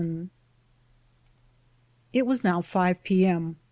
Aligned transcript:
II 0.01 0.29
It 2.11 2.25
was 2.25 2.43
now 2.43 2.61
five 2.61 3.03
p.m. 3.03 3.57